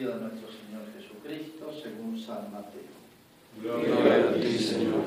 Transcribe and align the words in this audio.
Evangelio 0.00 0.14
de 0.14 0.20
nuestro 0.20 0.48
Señor 0.50 0.82
Jesucristo 0.96 1.72
según 1.82 2.18
San 2.18 2.50
Mateo. 2.50 2.80
Gloria 3.60 4.30
a 4.30 4.34
ti, 4.34 4.58
Señor. 4.58 5.02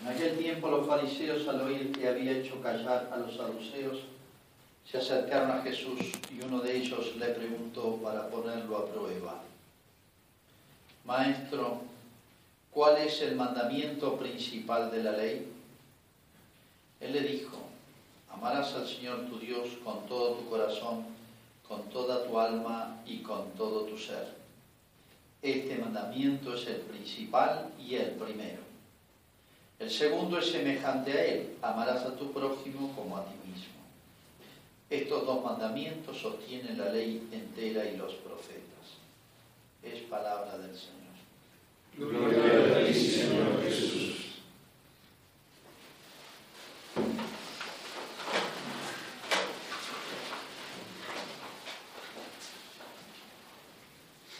En 0.00 0.08
aquel 0.08 0.36
tiempo 0.36 0.68
los 0.68 0.86
fariseos 0.86 1.46
al 1.46 1.60
oír 1.60 1.92
que 1.92 2.08
había 2.08 2.32
hecho 2.32 2.60
callar 2.60 3.08
a 3.12 3.18
los 3.18 3.36
saduceos, 3.36 3.98
se 4.90 4.98
acercaron 4.98 5.52
a 5.52 5.62
Jesús 5.62 6.00
y 6.30 6.44
uno 6.44 6.60
de 6.60 6.76
ellos 6.76 7.14
le 7.16 7.26
preguntó 7.26 7.98
para 8.02 8.28
ponerlo 8.28 8.78
a 8.78 8.86
prueba. 8.86 9.42
Maestro, 11.04 11.82
¿cuál 12.72 12.96
es 12.98 13.22
el 13.22 13.36
mandamiento 13.36 14.16
principal 14.16 14.90
de 14.90 15.02
la 15.04 15.12
ley? 15.12 15.46
Él 17.00 17.12
le 17.12 17.20
dijo, 17.20 17.58
amarás 18.32 18.74
al 18.74 18.88
Señor 18.88 19.26
tu 19.26 19.38
Dios 19.38 19.68
con 19.84 20.04
todo 20.06 20.34
tu 20.34 20.48
corazón, 20.48 21.11
con 21.72 21.88
toda 21.88 22.26
tu 22.26 22.38
alma 22.38 23.00
y 23.06 23.18
con 23.18 23.50
todo 23.52 23.84
tu 23.84 23.96
ser. 23.96 24.28
Este 25.40 25.78
mandamiento 25.78 26.54
es 26.54 26.66
el 26.66 26.80
principal 26.82 27.70
y 27.80 27.94
el 27.94 28.10
primero. 28.10 28.60
El 29.78 29.90
segundo 29.90 30.38
es 30.38 30.50
semejante 30.50 31.12
a 31.12 31.24
él, 31.24 31.56
amarás 31.62 32.04
a 32.04 32.14
tu 32.14 32.30
prójimo 32.30 32.94
como 32.94 33.16
a 33.16 33.24
ti 33.24 33.34
mismo. 33.50 33.80
Estos 34.90 35.24
dos 35.24 35.42
mandamientos 35.42 36.18
sostienen 36.18 36.76
la 36.76 36.90
ley 36.90 37.26
entera 37.32 37.86
y 37.86 37.96
los 37.96 38.12
profetas. 38.16 39.00
Es 39.82 40.02
palabra 40.02 40.58
del 40.58 40.76
Señor. 40.76 41.00
Gloria 41.96 42.90
a 42.90 42.92
Señor 42.92 43.62
Jesús. 43.64 44.32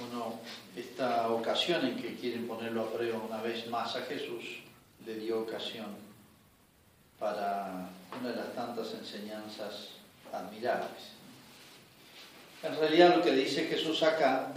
Bueno, 0.02 0.41
esta 0.74 1.30
ocasión 1.30 1.86
en 1.86 1.97
que 1.97 2.16
quieren 2.16 2.48
ponerlo 2.48 2.82
a 2.82 2.92
prueba 2.92 3.19
una 3.19 3.41
vez 3.41 3.69
más 3.83 3.97
a 3.97 4.02
Jesús, 4.02 4.61
le 5.05 5.16
dio 5.16 5.41
ocasión 5.41 5.86
para 7.19 7.88
una 8.16 8.28
de 8.28 8.36
las 8.36 8.55
tantas 8.55 8.94
enseñanzas 8.94 9.88
admirables. 10.33 11.02
En 12.62 12.77
realidad 12.77 13.16
lo 13.16 13.22
que 13.25 13.33
dice 13.33 13.66
Jesús 13.66 14.00
acá 14.05 14.53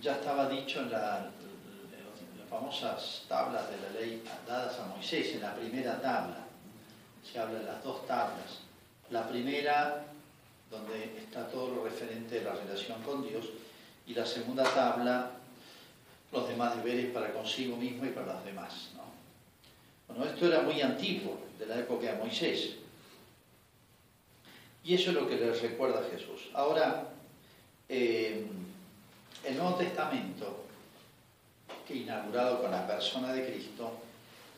ya 0.00 0.14
estaba 0.14 0.48
dicho 0.48 0.80
en, 0.80 0.86
en 0.86 0.92
las 0.92 2.48
famosas 2.48 3.24
tablas 3.28 3.64
de 3.68 3.76
la 3.76 4.00
ley 4.00 4.24
dadas 4.46 4.78
a 4.78 4.86
Moisés, 4.86 5.34
en 5.34 5.42
la 5.42 5.54
primera 5.54 6.00
tabla. 6.00 6.38
Se 7.30 7.38
habla 7.38 7.58
de 7.58 7.66
las 7.66 7.84
dos 7.84 8.06
tablas. 8.06 8.60
La 9.10 9.28
primera, 9.28 10.06
donde 10.70 11.18
está 11.18 11.48
todo 11.48 11.74
lo 11.74 11.84
referente 11.84 12.40
a 12.40 12.44
la 12.44 12.54
relación 12.54 13.02
con 13.02 13.28
Dios, 13.28 13.44
y 14.06 14.14
la 14.14 14.24
segunda 14.24 14.64
tabla, 14.64 15.32
los 16.32 16.48
demás 16.48 16.76
deberes 16.76 17.12
para 17.12 17.32
consigo 17.32 17.76
mismo 17.76 18.04
y 18.06 18.10
para 18.10 18.34
los 18.34 18.44
demás. 18.44 18.90
¿no? 18.96 19.02
Bueno, 20.08 20.32
esto 20.32 20.46
era 20.46 20.62
muy 20.62 20.80
antiguo, 20.80 21.38
de 21.58 21.66
la 21.66 21.78
época 21.78 22.12
de 22.12 22.18
Moisés. 22.18 22.76
Y 24.84 24.94
eso 24.94 25.10
es 25.10 25.16
lo 25.16 25.28
que 25.28 25.36
les 25.36 25.60
recuerda 25.60 26.00
a 26.00 26.10
Jesús. 26.10 26.48
Ahora, 26.54 27.08
eh, 27.88 28.46
el 29.44 29.56
Nuevo 29.56 29.76
Testamento, 29.76 30.64
que 31.86 31.96
inaugurado 31.96 32.62
con 32.62 32.70
la 32.70 32.86
persona 32.86 33.32
de 33.32 33.46
Cristo, 33.46 33.92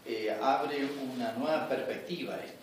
eh, 0.04 0.36
abre 0.40 0.88
una 1.14 1.32
nueva 1.32 1.68
perspectiva 1.68 2.34
a 2.34 2.44
esto. 2.44 2.58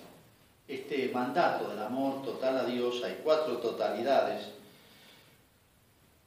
Este 0.68 1.10
mandato 1.10 1.70
del 1.70 1.80
amor 1.80 2.24
total 2.24 2.60
a 2.60 2.66
Dios, 2.66 3.04
hay 3.04 3.20
cuatro 3.24 3.58
totalidades, 3.58 4.50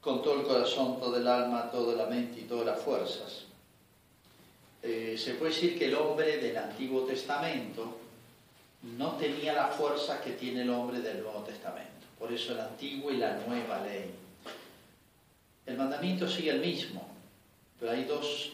con 0.03 0.21
todo 0.21 0.41
el 0.41 0.45
corazón, 0.45 0.99
todo 0.99 1.15
el 1.15 1.27
alma, 1.27 1.71
toda 1.71 1.95
la 1.95 2.05
mente 2.07 2.41
y 2.41 2.43
todas 2.43 2.65
las 2.65 2.79
fuerzas. 2.81 3.43
Eh, 4.81 5.15
se 5.17 5.35
puede 5.35 5.53
decir 5.53 5.79
que 5.79 5.85
el 5.85 5.95
hombre 5.95 6.37
del 6.37 6.57
Antiguo 6.57 7.03
Testamento 7.03 7.99
no 8.97 9.13
tenía 9.13 9.53
la 9.53 9.67
fuerza 9.67 10.19
que 10.19 10.31
tiene 10.31 10.63
el 10.63 10.69
hombre 10.71 10.99
del 10.99 11.23
Nuevo 11.23 11.39
Testamento. 11.43 11.91
Por 12.19 12.33
eso 12.33 12.51
el 12.51 12.59
antiguo 12.59 13.11
y 13.11 13.17
la 13.17 13.37
nueva 13.47 13.81
ley. 13.81 14.13
El 15.65 15.77
mandamiento 15.77 16.27
sigue 16.27 16.51
el 16.51 16.59
mismo, 16.59 17.07
pero 17.79 17.93
hay 17.93 18.03
dos 18.03 18.51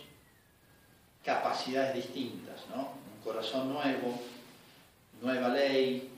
capacidades 1.25 1.95
distintas, 1.95 2.61
¿no? 2.75 2.93
Un 3.15 3.23
corazón 3.23 3.73
nuevo, 3.73 4.19
nueva 5.19 5.49
ley, 5.49 6.09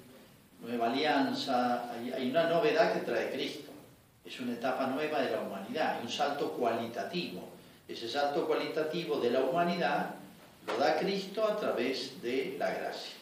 nueva 0.62 0.92
alianza, 0.92 1.90
hay, 1.94 2.12
hay 2.12 2.30
una 2.30 2.50
novedad 2.50 2.94
que 2.94 3.00
trae 3.00 3.32
Cristo. 3.32 3.71
Es 4.26 4.40
una 4.40 4.54
etapa 4.54 4.88
nueva 4.88 5.22
de 5.22 5.32
la 5.32 5.42
humanidad, 5.42 6.00
un 6.02 6.10
salto 6.10 6.52
cualitativo. 6.52 7.50
Ese 7.88 8.08
salto 8.08 8.48
cualitativo 8.48 9.20
de 9.20 9.32
la 9.32 9.42
humanidad 9.42 10.16
lo 10.68 10.78
da 10.78 10.98
Cristo 10.98 11.46
a 11.46 11.58
través 11.58 12.22
de 12.22 12.56
la 12.58 12.72
gracia. 12.72 13.16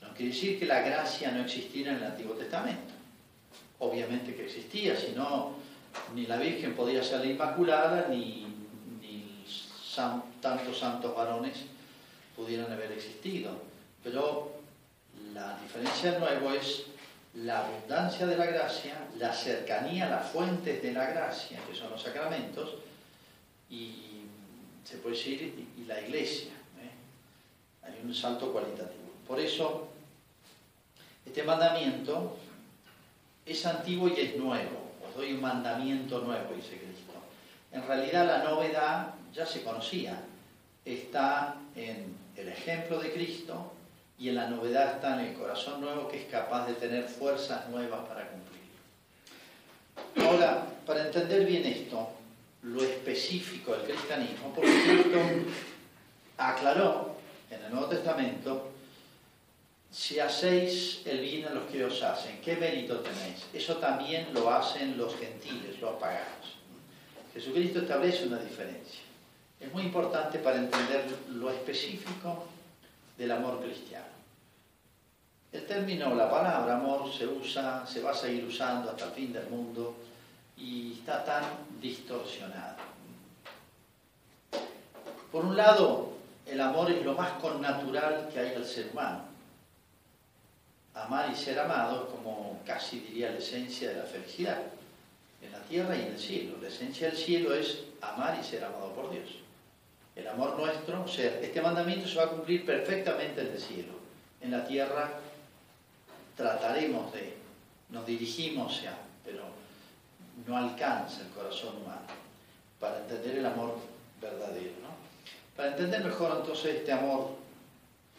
No 0.00 0.14
quiere 0.14 0.32
decir 0.32 0.58
que 0.58 0.66
la 0.66 0.80
gracia 0.80 1.32
no 1.32 1.42
existiera 1.42 1.92
en 1.92 1.98
el 1.98 2.04
Antiguo 2.04 2.34
Testamento. 2.34 2.94
Obviamente 3.80 4.34
que 4.34 4.44
existía, 4.44 4.96
si 4.96 5.12
no, 5.12 5.56
ni 6.14 6.26
la 6.26 6.36
Virgen 6.36 6.74
podía 6.74 7.02
ser 7.02 7.20
la 7.20 7.26
Inmaculada, 7.26 8.06
ni, 8.08 8.44
tantos 10.40 10.78
santos 10.78 11.14
varones 11.14 11.54
pudieran 12.36 12.70
haber 12.72 12.92
existido. 12.92 13.50
Pero 14.02 14.52
la 15.32 15.58
diferencia 15.62 16.12
de 16.12 16.20
nuevo 16.20 16.52
es 16.52 16.84
la 17.34 17.66
abundancia 17.66 18.26
de 18.26 18.36
la 18.36 18.46
gracia, 18.46 19.08
la 19.18 19.32
cercanía 19.32 20.06
a 20.06 20.10
las 20.10 20.30
fuentes 20.30 20.82
de 20.82 20.92
la 20.92 21.06
gracia, 21.06 21.58
que 21.68 21.74
son 21.74 21.90
los 21.90 22.00
sacramentos, 22.00 22.74
y 23.68 24.22
se 24.84 24.98
puede 24.98 25.16
decir, 25.16 25.66
y, 25.76 25.84
la 25.84 26.00
iglesia. 26.00 26.52
¿eh? 26.80 27.86
Hay 27.86 28.00
un 28.04 28.14
salto 28.14 28.52
cualitativo. 28.52 29.10
Por 29.26 29.40
eso, 29.40 29.88
este 31.26 31.42
mandamiento 31.42 32.36
es 33.44 33.66
antiguo 33.66 34.08
y 34.08 34.20
es 34.20 34.36
nuevo. 34.36 34.92
Os 35.08 35.16
doy 35.16 35.32
un 35.32 35.40
mandamiento 35.40 36.20
nuevo, 36.20 36.54
dice 36.54 36.78
Cristo. 36.78 37.14
En 37.72 37.86
realidad 37.86 38.26
la 38.26 38.44
novedad 38.44 39.14
ya 39.32 39.44
se 39.44 39.62
conocía. 39.62 40.22
Está 40.84 41.56
en 41.74 42.14
el 42.36 42.48
ejemplo 42.48 43.00
de 43.00 43.12
Cristo 43.12 43.72
y 44.18 44.28
en 44.28 44.36
la 44.36 44.48
novedad 44.48 44.96
está 44.96 45.20
en 45.20 45.26
el 45.28 45.34
corazón 45.34 45.80
nuevo 45.80 46.08
que 46.08 46.22
es 46.22 46.30
capaz 46.30 46.66
de 46.66 46.74
tener 46.74 47.04
fuerzas 47.04 47.68
nuevas 47.68 48.06
para 48.08 48.28
cumplir. 48.28 48.54
Ahora, 50.24 50.66
para 50.86 51.06
entender 51.06 51.44
bien 51.44 51.64
esto, 51.64 52.10
lo 52.62 52.82
específico 52.82 53.72
del 53.72 53.82
cristianismo, 53.82 54.52
porque 54.54 54.70
Cristo 54.70 55.18
aclaró 56.38 57.16
en 57.50 57.62
el 57.62 57.72
Nuevo 57.72 57.88
Testamento, 57.88 58.70
si 59.90 60.18
hacéis 60.18 61.02
el 61.06 61.20
bien 61.20 61.46
a 61.46 61.50
los 61.50 61.64
que 61.64 61.84
os 61.84 62.02
hacen, 62.02 62.40
¿qué 62.40 62.56
mérito 62.56 63.00
tenéis? 63.00 63.44
Eso 63.52 63.76
también 63.76 64.28
lo 64.32 64.50
hacen 64.50 64.96
los 64.96 65.14
gentiles, 65.16 65.80
los 65.80 65.94
paganos. 66.00 66.56
Jesucristo 67.32 67.80
establece 67.80 68.26
una 68.26 68.38
diferencia. 68.38 69.00
Es 69.60 69.72
muy 69.72 69.82
importante 69.84 70.38
para 70.38 70.56
entender 70.56 71.04
lo 71.30 71.50
específico 71.50 72.48
del 73.16 73.30
amor 73.30 73.60
cristiano. 73.62 74.14
El 75.52 75.66
término, 75.66 76.14
la 76.14 76.28
palabra 76.28 76.76
amor 76.76 77.12
se 77.12 77.26
usa, 77.26 77.86
se 77.86 78.02
va 78.02 78.10
a 78.10 78.14
seguir 78.14 78.44
usando 78.44 78.90
hasta 78.90 79.04
el 79.04 79.12
fin 79.12 79.32
del 79.32 79.48
mundo 79.48 79.94
y 80.56 80.94
está 80.94 81.24
tan 81.24 81.44
distorsionado. 81.80 82.76
Por 85.30 85.44
un 85.44 85.56
lado, 85.56 86.12
el 86.46 86.60
amor 86.60 86.90
es 86.90 87.04
lo 87.04 87.14
más 87.14 87.32
connatural 87.40 88.28
que 88.32 88.40
hay 88.40 88.54
al 88.54 88.64
ser 88.64 88.90
humano. 88.92 89.22
Amar 90.94 91.30
y 91.30 91.36
ser 91.36 91.58
amado 91.58 92.04
es 92.04 92.10
como 92.10 92.60
casi 92.66 93.00
diría 93.00 93.30
la 93.30 93.38
esencia 93.38 93.90
de 93.90 93.96
la 93.96 94.04
felicidad, 94.04 94.60
en 95.40 95.52
la 95.52 95.60
tierra 95.60 95.96
y 95.96 96.02
en 96.02 96.12
el 96.12 96.18
cielo. 96.18 96.56
La 96.60 96.68
esencia 96.68 97.08
del 97.08 97.16
cielo 97.16 97.54
es 97.54 97.84
amar 98.00 98.38
y 98.40 98.44
ser 98.44 98.64
amado 98.64 98.92
por 98.92 99.10
Dios. 99.10 99.43
El 100.16 100.28
amor 100.28 100.56
nuestro, 100.56 101.02
o 101.02 101.08
sea, 101.08 101.40
este 101.40 101.60
mandamiento 101.60 102.08
se 102.08 102.16
va 102.16 102.24
a 102.24 102.30
cumplir 102.30 102.64
perfectamente 102.64 103.40
en 103.40 103.48
el 103.48 103.60
cielo. 103.60 103.92
En 104.40 104.50
la 104.50 104.64
tierra 104.66 105.10
trataremos 106.36 107.12
de, 107.12 107.34
nos 107.90 108.06
dirigimos 108.06 108.82
ya, 108.82 108.96
pero 109.24 109.42
no 110.46 110.56
alcanza 110.56 111.22
el 111.22 111.28
corazón 111.28 111.76
humano 111.76 112.06
para 112.78 112.98
entender 112.98 113.38
el 113.38 113.46
amor 113.46 113.78
verdadero. 114.20 114.72
¿no? 114.82 114.94
Para 115.56 115.70
entender 115.70 116.04
mejor 116.04 116.36
entonces 116.36 116.76
este 116.76 116.92
amor 116.92 117.36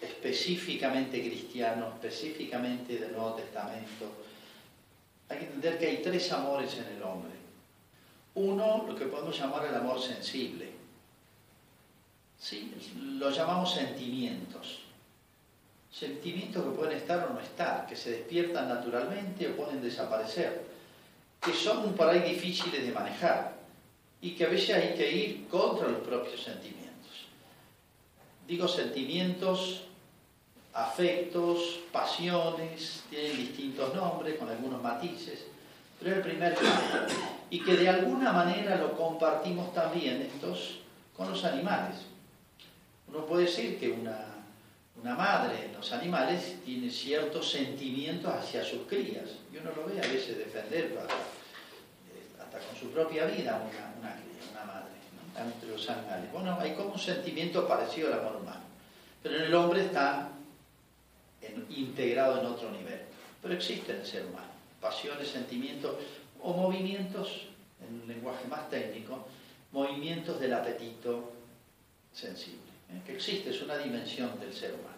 específicamente 0.02 1.22
cristiano, 1.22 1.88
específicamente 1.96 2.98
del 2.98 3.14
Nuevo 3.14 3.34
Testamento, 3.34 4.12
hay 5.30 5.40
que 5.40 5.46
entender 5.46 5.80
que 5.80 5.88
hay 5.88 5.98
tres 5.98 6.32
amores 6.32 6.78
en 6.78 6.96
el 6.96 7.04
hombre. 7.04 7.32
Uno, 8.36 8.86
lo 8.88 8.96
que 8.96 9.06
podemos 9.06 9.38
llamar 9.38 9.66
el 9.66 9.76
amor 9.76 10.02
sensible. 10.02 10.75
¿Sí? 12.40 12.74
Lo 13.18 13.30
llamamos 13.30 13.74
sentimientos. 13.74 14.80
Sentimientos 15.92 16.64
que 16.64 16.72
pueden 16.72 16.98
estar 16.98 17.28
o 17.28 17.34
no 17.34 17.40
estar, 17.40 17.88
que 17.88 17.96
se 17.96 18.12
despiertan 18.12 18.68
naturalmente 18.68 19.48
o 19.50 19.56
pueden 19.56 19.82
desaparecer. 19.82 20.76
que 21.42 21.54
son 21.54 21.94
por 21.94 22.10
ahí 22.10 22.22
difíciles 22.22 22.84
de 22.84 22.92
manejar 22.92 23.54
y 24.20 24.32
que 24.32 24.46
a 24.46 24.50
veces 24.50 24.76
hay 24.76 24.96
que 24.96 25.12
ir 25.12 25.48
contra 25.48 25.88
los 25.88 26.02
propios 26.02 26.42
sentimientos. 26.42 27.28
Digo 28.48 28.68
sentimientos, 28.68 29.84
afectos, 30.74 31.82
pasiones, 31.92 33.04
tienen 33.12 33.38
distintos 33.38 33.94
nombres 33.94 34.40
con 34.40 34.50
algunos 34.50 34.82
matices, 34.82 35.46
pero 36.00 36.12
es 36.12 36.18
el 36.18 36.24
primer 36.24 36.56
caso. 36.56 37.16
Y 37.52 37.64
que 37.64 37.76
de 37.78 37.90
alguna 37.90 38.34
manera 38.34 38.76
lo 38.78 38.98
compartimos 38.98 39.72
también 39.74 40.24
estos 40.24 40.80
con 41.16 41.30
los 41.30 41.46
animales. 41.46 41.96
Uno 43.08 43.26
puede 43.26 43.46
decir 43.46 43.80
que 43.80 43.92
una, 43.92 44.26
una 45.02 45.16
madre 45.16 45.70
los 45.74 45.92
animales 45.92 46.58
tiene 46.66 46.90
ciertos 46.90 47.50
sentimientos 47.50 48.34
hacia 48.34 48.64
sus 48.64 48.88
crías, 48.88 49.30
y 49.54 49.58
uno 49.58 49.72
lo 49.76 49.86
ve 49.86 50.00
a 50.00 50.08
veces 50.08 50.38
defender 50.38 50.98
hasta, 52.40 52.60
con 52.60 52.76
su 52.80 52.90
propia 52.92 53.26
vida 53.26 53.56
una, 53.56 53.94
una, 54.00 54.16
una 54.52 54.66
madre, 54.66 54.92
entre 55.38 55.70
los 55.70 55.90
animales. 55.90 56.32
Bueno, 56.32 56.58
hay 56.60 56.74
como 56.74 56.94
un 56.94 57.00
sentimiento 57.00 57.68
parecido 57.68 58.08
al 58.08 58.20
amor 58.20 58.38
humano, 58.38 58.64
pero 59.22 59.38
en 59.38 59.44
el 59.44 59.54
hombre 59.54 59.86
está 59.86 60.30
integrado 61.70 62.40
en 62.40 62.46
otro 62.46 62.72
nivel. 62.72 63.02
Pero 63.42 63.54
existe 63.54 63.92
en 63.92 64.00
el 64.00 64.06
ser 64.06 64.26
humano, 64.26 64.48
pasiones, 64.82 65.28
sentimientos 65.28 65.96
o 66.42 66.54
movimientos, 66.54 67.48
en 67.88 68.02
un 68.02 68.08
lenguaje 68.08 68.48
más 68.48 68.70
técnico, 68.70 69.28
movimientos 69.72 70.40
del 70.40 70.54
apetito 70.54 71.32
sensible, 72.14 72.65
¿eh? 72.90 73.02
que 73.06 73.16
existe, 73.16 73.50
es 73.50 73.62
una 73.62 73.78
dimensión 73.78 74.40
del 74.40 74.54
ser 74.54 74.74
humano. 74.74 74.96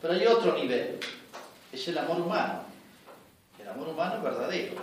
Pero 0.00 0.14
hay 0.14 0.26
otro 0.26 0.56
nivel, 0.56 0.98
es 1.72 1.88
el 1.88 1.98
amor 1.98 2.20
humano, 2.20 2.62
el 3.60 3.68
amor 3.68 3.88
humano 3.88 4.22
verdadero. 4.22 4.74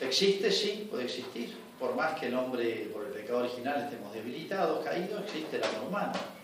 Existe, 0.00 0.50
sí, 0.50 0.88
puede 0.90 1.04
existir, 1.04 1.56
por 1.78 1.94
más 1.94 2.18
que 2.18 2.26
el 2.26 2.34
hombre, 2.34 2.90
por 2.92 3.06
el 3.06 3.12
pecado 3.12 3.40
original, 3.40 3.82
estemos 3.82 4.12
debilitados, 4.12 4.84
caídos, 4.84 5.22
existe 5.24 5.56
el 5.56 5.64
amor 5.64 5.88
humano 5.88 6.40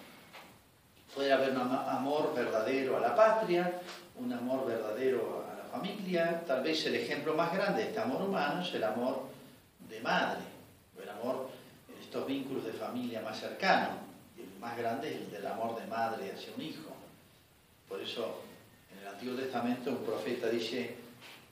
Puede 1.17 1.33
haber 1.33 1.53
un 1.53 1.61
amor 1.63 2.35
verdadero 2.35 2.99
a 2.99 3.01
la 3.01 3.17
patria, 3.17 3.81
un 4.17 4.31
amor 4.31 4.67
verdadero 4.67 5.47
a 5.51 5.57
la 5.57 5.65
familia. 5.65 6.43
Tal 6.47 6.63
vez 6.63 6.85
el 6.85 6.95
ejemplo 6.95 7.33
más 7.33 7.55
grande 7.55 7.85
de 7.85 7.89
este 7.89 8.01
amor 8.01 8.21
humano 8.21 8.61
es 8.61 8.75
el 8.75 8.85
amor 8.85 9.23
de 9.89 9.99
madre, 10.03 10.43
el 11.03 11.09
amor 11.09 11.49
estos 12.17 12.29
vínculos 12.29 12.65
de 12.65 12.73
familia 12.73 13.21
más 13.21 13.39
cercanos. 13.39 13.99
El 14.39 14.59
más 14.59 14.75
grande 14.79 15.09
es 15.09 15.17
el 15.17 15.31
del 15.31 15.47
amor 15.47 15.79
de 15.79 15.87
madre 15.87 16.33
hacia 16.33 16.55
un 16.55 16.63
hijo. 16.63 16.97
Por 17.87 18.01
eso 18.01 18.41
en 18.91 19.01
el 19.01 19.09
Antiguo 19.09 19.37
Testamento 19.37 19.91
un 19.91 20.03
profeta 20.03 20.49
dice, 20.49 20.97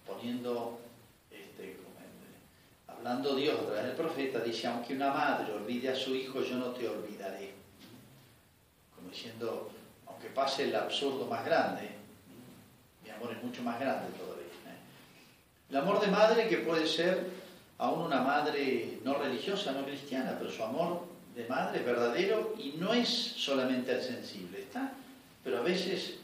poniendo, 0.06 0.80
este, 1.30 1.76
hablando 2.86 3.36
Dios 3.36 3.60
a 3.60 3.66
través 3.66 3.84
del 3.84 3.92
profeta, 3.92 4.38
dice, 4.40 4.66
aunque 4.66 4.94
una 4.94 5.12
madre 5.12 5.52
olvide 5.52 5.90
a 5.90 5.94
su 5.94 6.14
hijo, 6.14 6.40
yo 6.42 6.56
no 6.56 6.68
te 6.68 6.88
olvidaré 6.88 7.52
diciendo, 9.10 9.70
aunque 10.06 10.28
pase 10.28 10.64
el 10.64 10.74
absurdo 10.74 11.26
más 11.26 11.44
grande, 11.44 11.90
mi 13.04 13.10
amor 13.10 13.32
es 13.32 13.42
mucho 13.44 13.62
más 13.62 13.78
grande 13.78 14.08
todavía. 14.18 14.44
¿eh? 14.44 15.68
El 15.68 15.76
amor 15.76 16.00
de 16.00 16.06
madre 16.08 16.48
que 16.48 16.56
puede 16.56 16.86
ser 16.86 17.43
aún 17.78 18.06
una 18.06 18.20
madre 18.22 18.98
no 19.04 19.14
religiosa, 19.14 19.72
no 19.72 19.84
cristiana, 19.84 20.36
pero 20.38 20.50
su 20.50 20.62
amor 20.62 21.06
de 21.34 21.46
madre 21.48 21.80
es 21.80 21.86
verdadero 21.86 22.54
y 22.58 22.74
no 22.78 22.94
es 22.94 23.08
solamente 23.08 24.00
sensible, 24.02 24.60
¿está? 24.60 24.92
Pero 25.42 25.58
a 25.58 25.62
veces, 25.62 26.14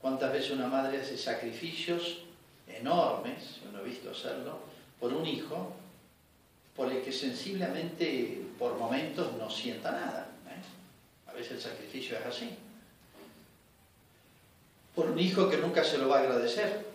¿cuántas 0.00 0.32
veces 0.32 0.50
una 0.50 0.66
madre 0.66 1.00
hace 1.00 1.16
sacrificios 1.16 2.18
enormes, 2.66 3.60
uno 3.68 3.78
ha 3.78 3.82
visto 3.82 4.10
hacerlo, 4.10 4.58
por 4.98 5.12
un 5.12 5.26
hijo, 5.26 5.72
por 6.76 6.92
el 6.92 7.02
que 7.02 7.12
sensiblemente 7.12 8.42
por 8.58 8.76
momentos 8.76 9.32
no 9.38 9.48
sienta 9.48 9.92
nada? 9.92 10.28
veces 11.38 11.52
el 11.52 11.60
sacrificio 11.60 12.18
es 12.18 12.26
así. 12.26 12.50
Por 14.94 15.10
un 15.10 15.18
hijo 15.18 15.48
que 15.48 15.58
nunca 15.58 15.84
se 15.84 15.98
lo 15.98 16.08
va 16.08 16.18
a 16.18 16.20
agradecer. 16.20 16.87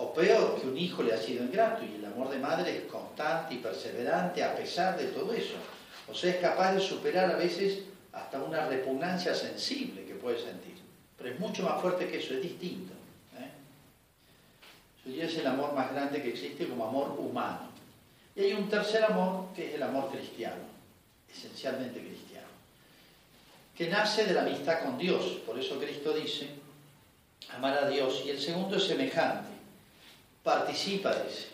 O 0.00 0.14
peor, 0.14 0.58
que 0.58 0.66
un 0.66 0.78
hijo 0.78 1.02
le 1.02 1.12
ha 1.12 1.20
sido 1.20 1.44
ingrato 1.44 1.84
y 1.84 1.96
el 1.96 2.04
amor 2.06 2.30
de 2.30 2.38
madre 2.38 2.76
es 2.76 2.84
constante 2.84 3.54
y 3.54 3.58
perseverante 3.58 4.42
a 4.42 4.56
pesar 4.56 4.96
de 4.96 5.08
todo 5.08 5.32
eso. 5.34 5.56
O 6.08 6.14
sea, 6.14 6.30
es 6.30 6.36
capaz 6.36 6.72
de 6.72 6.80
superar 6.80 7.30
a 7.30 7.36
veces 7.36 7.80
hasta 8.12 8.42
una 8.42 8.66
repugnancia 8.66 9.34
sensible 9.34 10.04
que 10.06 10.14
puede 10.14 10.38
sentir. 10.38 10.74
Pero 11.18 11.30
es 11.30 11.38
mucho 11.38 11.62
más 11.64 11.80
fuerte 11.82 12.08
que 12.08 12.18
eso, 12.18 12.32
es 12.32 12.42
distinto. 12.42 12.94
¿eh? 13.38 15.22
Es 15.22 15.36
el 15.36 15.46
amor 15.46 15.74
más 15.74 15.92
grande 15.92 16.22
que 16.22 16.30
existe 16.30 16.66
como 16.66 16.86
amor 16.86 17.16
humano. 17.18 17.68
Y 18.34 18.40
hay 18.40 18.52
un 18.54 18.70
tercer 18.70 19.04
amor 19.04 19.48
que 19.54 19.68
es 19.68 19.74
el 19.74 19.82
amor 19.82 20.10
cristiano, 20.10 20.62
esencialmente 21.30 22.00
cristiano 22.00 22.20
que 23.80 23.88
nace 23.88 24.26
de 24.26 24.34
la 24.34 24.42
amistad 24.42 24.82
con 24.82 24.98
Dios. 24.98 25.38
Por 25.46 25.58
eso 25.58 25.78
Cristo 25.80 26.12
dice, 26.12 26.50
amar 27.56 27.78
a 27.78 27.88
Dios. 27.88 28.22
Y 28.26 28.28
el 28.28 28.38
segundo 28.38 28.76
es 28.76 28.84
semejante, 28.84 29.49
participa 30.42 31.10
de 31.14 31.28
ese. 31.28 31.48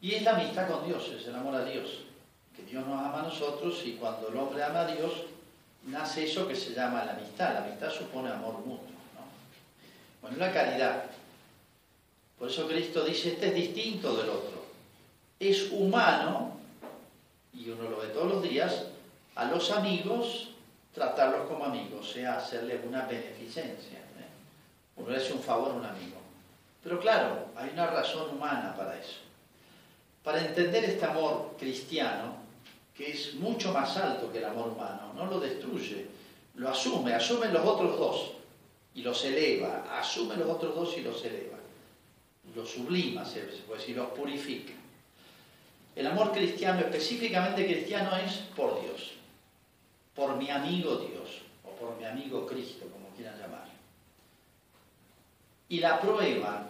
Y 0.00 0.14
es 0.14 0.22
la 0.22 0.36
amistad 0.36 0.68
con 0.68 0.86
Dios, 0.86 1.08
es 1.08 1.26
el 1.26 1.34
amor 1.34 1.54
a 1.54 1.64
Dios. 1.64 2.00
Que 2.56 2.62
Dios 2.62 2.86
nos 2.86 2.98
ama 2.98 3.20
a 3.20 3.22
nosotros 3.22 3.80
y 3.84 3.92
cuando 3.92 4.28
el 4.28 4.36
hombre 4.36 4.62
ama 4.62 4.80
a 4.80 4.86
Dios, 4.86 5.12
nace 5.86 6.24
eso 6.24 6.48
que 6.48 6.56
se 6.56 6.74
llama 6.74 7.04
la 7.04 7.12
amistad. 7.12 7.54
La 7.54 7.64
amistad 7.64 7.90
supone 7.90 8.30
amor 8.30 8.58
mutuo. 8.58 8.86
Bueno, 10.22 10.36
la 10.38 10.52
caridad. 10.52 11.04
Por 12.38 12.48
eso 12.48 12.66
Cristo 12.66 13.04
dice, 13.04 13.32
este 13.32 13.48
es 13.48 13.54
distinto 13.54 14.16
del 14.16 14.30
otro. 14.30 14.64
Es 15.38 15.70
humano, 15.70 16.56
y 17.52 17.68
uno 17.70 17.88
lo 17.88 17.98
ve 17.98 18.08
todos 18.08 18.32
los 18.32 18.42
días, 18.42 18.86
a 19.34 19.44
los 19.46 19.70
amigos 19.70 20.48
tratarlos 20.94 21.46
como 21.48 21.64
amigos, 21.64 22.08
o 22.08 22.12
sea, 22.12 22.36
hacerle 22.36 22.80
una 22.86 23.06
beneficencia. 23.06 23.98
¿eh? 23.98 24.28
Uno 24.96 25.10
le 25.10 25.16
hace 25.18 25.32
un 25.32 25.40
favor 25.40 25.70
a 25.70 25.74
un 25.74 25.84
amigo. 25.84 26.19
Pero 26.82 26.98
claro, 27.00 27.46
hay 27.56 27.70
una 27.70 27.86
razón 27.86 28.30
humana 28.34 28.74
para 28.76 28.98
eso. 28.98 29.18
Para 30.22 30.44
entender 30.44 30.84
este 30.84 31.04
amor 31.04 31.56
cristiano, 31.58 32.36
que 32.94 33.10
es 33.10 33.34
mucho 33.34 33.72
más 33.72 33.96
alto 33.96 34.30
que 34.30 34.38
el 34.38 34.44
amor 34.44 34.68
humano, 34.68 35.12
no 35.14 35.26
lo 35.26 35.40
destruye, 35.40 36.06
lo 36.54 36.68
asume, 36.68 37.14
asume 37.14 37.48
los 37.48 37.64
otros 37.64 37.98
dos 37.98 38.32
y 38.94 39.02
los 39.02 39.24
eleva, 39.24 39.98
asume 39.98 40.36
los 40.36 40.48
otros 40.48 40.74
dos 40.74 40.96
y 40.96 41.00
los 41.00 41.24
eleva, 41.24 41.58
los 42.54 42.68
sublima, 42.70 43.24
se 43.24 43.40
puede 43.66 43.80
decir, 43.80 43.96
los 43.96 44.08
purifica. 44.10 44.74
El 45.96 46.06
amor 46.06 46.32
cristiano, 46.32 46.80
específicamente 46.80 47.66
cristiano, 47.66 48.16
es 48.16 48.32
por 48.54 48.80
Dios 48.80 49.12
por 50.20 50.36
mi 50.36 50.50
amigo 50.50 50.96
Dios 50.96 51.42
o 51.64 51.70
por 51.70 51.96
mi 51.96 52.04
amigo 52.04 52.46
Cristo, 52.46 52.86
como 52.92 53.08
quieran 53.16 53.38
llamar. 53.38 53.66
Y 55.70 55.78
la 55.78 55.98
prueba 55.98 56.66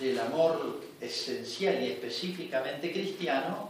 del 0.00 0.18
amor 0.18 0.80
esencial 0.98 1.82
y 1.82 1.90
específicamente 1.90 2.90
cristiano 2.90 3.68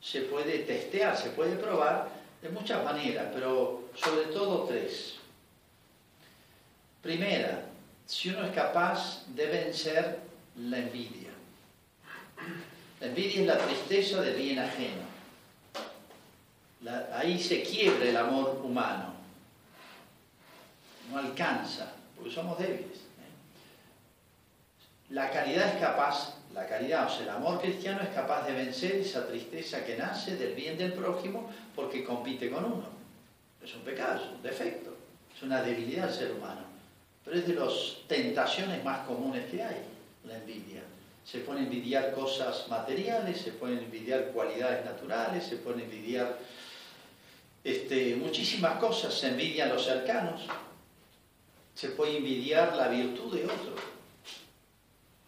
se 0.00 0.22
puede 0.22 0.60
testear, 0.60 1.14
se 1.14 1.30
puede 1.30 1.56
probar 1.56 2.08
de 2.40 2.48
muchas 2.48 2.82
maneras, 2.82 3.26
pero 3.34 3.90
sobre 3.94 4.26
todo 4.26 4.64
tres. 4.64 5.16
Primera, 7.02 7.66
si 8.06 8.30
uno 8.30 8.46
es 8.46 8.54
capaz 8.54 9.26
de 9.34 9.46
vencer 9.46 10.20
la 10.56 10.78
envidia. 10.78 11.30
La 13.00 13.08
envidia 13.08 13.42
es 13.42 13.46
la 13.46 13.58
tristeza 13.58 14.22
del 14.22 14.36
bien 14.36 14.58
ajeno 14.58 15.16
ahí 17.14 17.38
se 17.42 17.62
quiebra 17.62 18.04
el 18.04 18.16
amor 18.16 18.60
humano. 18.62 19.14
No 21.10 21.18
alcanza, 21.18 21.92
porque 22.16 22.32
somos 22.32 22.58
débiles. 22.58 23.05
La 25.10 25.30
caridad 25.30 25.74
es 25.74 25.80
capaz, 25.80 26.34
la 26.52 26.66
caridad, 26.66 27.06
o 27.06 27.10
sea, 27.10 27.22
el 27.22 27.30
amor 27.30 27.60
cristiano 27.60 28.00
es 28.02 28.08
capaz 28.08 28.44
de 28.44 28.52
vencer 28.52 28.96
esa 28.96 29.26
tristeza 29.26 29.84
que 29.84 29.96
nace 29.96 30.36
del 30.36 30.54
bien 30.54 30.76
del 30.76 30.94
prójimo 30.94 31.48
porque 31.76 32.02
compite 32.02 32.50
con 32.50 32.64
uno. 32.64 32.88
Es 33.62 33.74
un 33.74 33.82
pecado, 33.82 34.24
es 34.24 34.30
un 34.32 34.42
defecto, 34.42 34.96
es 35.34 35.42
una 35.42 35.62
debilidad 35.62 36.06
del 36.06 36.14
ser 36.14 36.32
humano. 36.32 36.62
Pero 37.24 37.38
es 37.38 37.46
de 37.46 37.54
las 37.54 37.72
tentaciones 38.08 38.82
más 38.84 39.06
comunes 39.06 39.48
que 39.50 39.62
hay, 39.62 39.76
la 40.24 40.36
envidia. 40.36 40.82
Se 41.24 41.38
pueden 41.40 41.64
envidiar 41.64 42.12
cosas 42.12 42.66
materiales, 42.68 43.40
se 43.40 43.52
pueden 43.52 43.78
envidiar 43.78 44.26
cualidades 44.32 44.84
naturales, 44.84 45.44
se 45.44 45.56
pueden 45.56 45.80
envidiar 45.80 46.38
este, 47.62 48.16
muchísimas 48.16 48.78
cosas, 48.78 49.14
se 49.14 49.28
envidian 49.28 49.68
los 49.68 49.84
cercanos, 49.84 50.42
se 51.74 51.90
puede 51.90 52.16
envidiar 52.18 52.76
la 52.76 52.88
virtud 52.88 53.36
de 53.36 53.44
otro. 53.44 53.95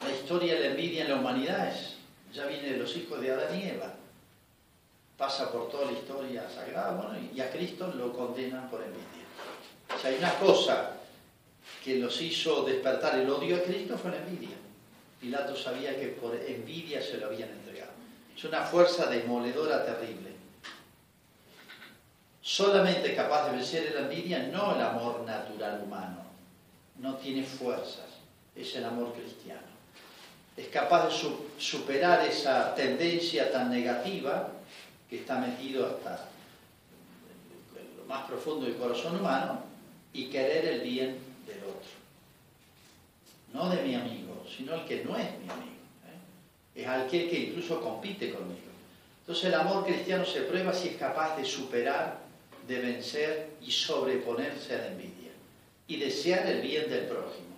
La 0.00 0.10
historia 0.10 0.54
de 0.54 0.60
la 0.60 0.66
envidia 0.66 1.02
en 1.02 1.10
la 1.10 1.16
humanidad 1.16 1.68
es, 1.68 1.96
ya 2.32 2.46
viene 2.46 2.70
de 2.72 2.78
los 2.78 2.96
hijos 2.96 3.20
de 3.20 3.32
Adán 3.32 3.58
y 3.58 3.64
Eva, 3.64 3.94
pasa 5.16 5.50
por 5.50 5.68
toda 5.68 5.86
la 5.86 5.92
historia 5.92 6.48
sagrada, 6.48 6.92
bueno, 6.92 7.18
y 7.34 7.40
a 7.40 7.50
Cristo 7.50 7.92
lo 7.96 8.12
condenan 8.12 8.70
por 8.70 8.80
envidia. 8.82 9.26
O 9.90 10.06
hay 10.06 10.16
una 10.16 10.34
cosa 10.34 10.92
que 11.82 11.96
los 11.96 12.20
hizo 12.20 12.62
despertar 12.62 13.18
el 13.18 13.28
odio 13.28 13.56
a 13.56 13.62
Cristo 13.62 13.98
fue 13.98 14.12
la 14.12 14.18
envidia. 14.18 14.56
Pilato 15.20 15.56
sabía 15.56 15.98
que 15.98 16.08
por 16.08 16.36
envidia 16.36 17.02
se 17.02 17.18
lo 17.18 17.26
habían 17.26 17.50
entregado. 17.50 17.90
Es 18.36 18.44
una 18.44 18.62
fuerza 18.62 19.06
demoledora 19.06 19.84
terrible. 19.84 20.30
Solamente 22.40 23.16
capaz 23.16 23.46
de 23.46 23.56
vencer 23.56 23.92
la 23.94 24.02
envidia, 24.02 24.48
no 24.52 24.76
el 24.76 24.80
amor 24.80 25.24
natural 25.26 25.82
humano. 25.84 26.22
No 26.98 27.16
tiene 27.16 27.42
fuerzas, 27.42 28.06
es 28.54 28.74
el 28.76 28.84
amor 28.84 29.12
cristiano. 29.12 29.77
Es 30.58 30.66
capaz 30.68 31.06
de 31.06 31.14
superar 31.56 32.26
esa 32.26 32.74
tendencia 32.74 33.52
tan 33.52 33.70
negativa 33.70 34.50
que 35.08 35.20
está 35.20 35.38
metido 35.38 35.86
hasta 35.86 36.26
lo 37.96 38.04
más 38.06 38.26
profundo 38.26 38.66
del 38.66 38.74
corazón 38.74 39.20
humano 39.20 39.62
y 40.12 40.26
querer 40.26 40.64
el 40.64 40.80
bien 40.80 41.16
del 41.46 41.58
otro. 41.58 41.90
No 43.52 43.70
de 43.70 43.82
mi 43.84 43.94
amigo, 43.94 44.44
sino 44.54 44.74
el 44.74 44.84
que 44.84 45.04
no 45.04 45.16
es 45.16 45.30
mi 45.38 45.48
amigo. 45.48 45.78
¿eh? 46.74 46.80
Es 46.82 46.88
aquel 46.88 47.30
que 47.30 47.38
incluso 47.38 47.80
compite 47.80 48.34
conmigo. 48.34 48.68
Entonces 49.20 49.44
el 49.44 49.54
amor 49.54 49.86
cristiano 49.86 50.24
se 50.24 50.40
prueba 50.40 50.72
si 50.72 50.88
es 50.88 50.96
capaz 50.96 51.36
de 51.36 51.44
superar, 51.44 52.18
de 52.66 52.80
vencer 52.80 53.50
y 53.62 53.70
sobreponerse 53.70 54.74
a 54.74 54.78
la 54.78 54.86
envidia 54.88 55.30
y 55.86 55.98
desear 55.98 56.46
el 56.48 56.62
bien 56.62 56.90
del 56.90 57.04
prójimo. 57.06 57.57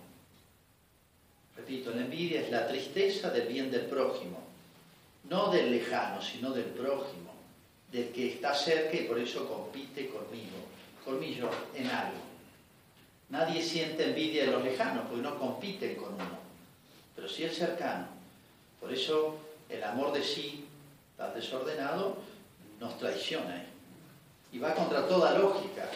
La 1.70 2.02
envidia 2.02 2.40
es 2.40 2.50
la 2.50 2.66
tristeza 2.66 3.30
del 3.30 3.46
bien 3.46 3.70
del 3.70 3.82
prójimo, 3.82 4.40
no 5.28 5.52
del 5.52 5.70
lejano, 5.70 6.20
sino 6.20 6.50
del 6.50 6.64
prójimo, 6.64 7.30
del 7.92 8.08
que 8.08 8.32
está 8.32 8.52
cerca 8.52 8.96
y 8.96 9.04
por 9.04 9.16
eso 9.20 9.46
compite 9.46 10.08
conmigo, 10.08 10.56
conmigo 11.04 11.48
en 11.76 11.86
algo. 11.86 12.18
Nadie 13.28 13.62
siente 13.62 14.04
envidia 14.04 14.46
de 14.46 14.50
los 14.50 14.64
lejanos 14.64 15.04
porque 15.06 15.22
no 15.22 15.38
compiten 15.38 15.94
con 15.94 16.14
uno, 16.14 16.38
pero 17.14 17.28
sí 17.28 17.44
el 17.44 17.52
cercano. 17.52 18.08
Por 18.80 18.92
eso 18.92 19.38
el 19.68 19.84
amor 19.84 20.12
de 20.12 20.24
sí, 20.24 20.64
tan 21.16 21.32
desordenado, 21.34 22.16
nos 22.80 22.98
traiciona 22.98 23.58
¿eh? 23.58 23.66
y 24.50 24.58
va 24.58 24.74
contra 24.74 25.06
toda 25.06 25.38
lógica. 25.38 25.88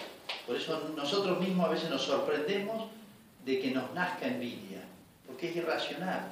Por 0.47 0.55
eso 0.55 0.93
nosotros 0.95 1.41
mismos 1.41 1.67
a 1.67 1.71
veces 1.73 1.91
nos 1.91 2.03
sorprendemos 2.03 2.89
de 3.45 3.59
que 3.59 3.73
nos 3.73 3.93
nazca 3.93 4.29
envidia, 4.29 4.84
porque 5.35 5.51
es 5.51 5.57
irracional. 5.57 6.31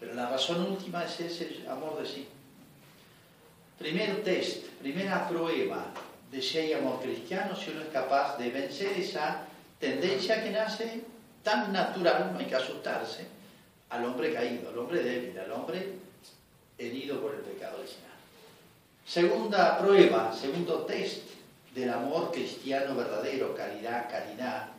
Pero 0.00 0.14
la 0.14 0.30
razón 0.30 0.62
última 0.72 1.04
es 1.04 1.20
ese 1.20 1.64
amor 1.68 2.00
de 2.00 2.08
sí. 2.08 2.26
Primer 3.78 4.24
test, 4.24 4.64
primera 4.80 5.28
prueba 5.28 5.84
de 6.30 6.40
si 6.40 6.58
hay 6.58 6.72
amor 6.72 7.00
cristiano, 7.02 7.54
si 7.54 7.70
uno 7.70 7.82
es 7.82 7.88
capaz 7.88 8.38
de 8.38 8.48
vencer 8.50 8.98
esa 8.98 9.42
tendencia 9.78 10.42
que 10.42 10.50
nace 10.50 11.02
tan 11.42 11.72
natural, 11.72 12.30
no 12.32 12.38
hay 12.38 12.46
que 12.46 12.54
asustarse, 12.54 13.26
al 13.90 14.04
hombre 14.06 14.32
caído, 14.32 14.70
al 14.70 14.78
hombre 14.78 15.02
débil, 15.02 15.38
al 15.38 15.52
hombre 15.52 15.92
herido 16.78 17.20
por 17.20 17.34
el 17.34 17.40
pecado 17.40 17.78
original. 17.80 18.16
Segunda 19.06 19.76
prueba, 19.76 20.32
segundo 20.32 20.86
test 20.86 21.28
del 21.74 21.90
amor 21.90 22.32
cristiano 22.32 22.94
verdadero, 22.94 23.54
caridad, 23.54 24.08
caridad, 24.10 24.73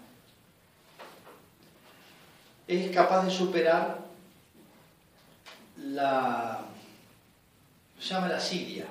es 2.67 2.91
capaz 2.91 3.25
de 3.25 3.31
superar 3.31 3.99
la, 5.77 6.65
se 7.99 8.13
llama 8.13 8.29
la 8.29 8.37
asidia, 8.37 8.85